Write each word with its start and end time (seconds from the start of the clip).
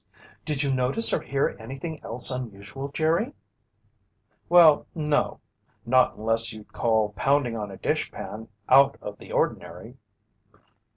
"Did 0.45 0.63
you 0.63 0.73
notice 0.73 1.13
or 1.13 1.21
hear 1.21 1.55
anything 1.59 2.03
else 2.03 2.31
unusual, 2.31 2.87
Jerry?" 2.87 3.35
"Well, 4.49 4.87
no. 4.95 5.41
Not 5.85 6.15
unless 6.17 6.51
you'd 6.51 6.73
call 6.73 7.13
pounding 7.15 7.55
on 7.55 7.69
a 7.69 7.77
dishpan 7.77 8.47
out 8.67 8.97
of 8.99 9.19
the 9.19 9.31
ordinary." 9.31 9.97